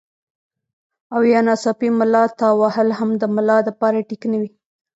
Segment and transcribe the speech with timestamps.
[1.13, 4.49] او يا ناڅاپي ملا تاوهل هم د ملا د پاره ټيک نۀ وي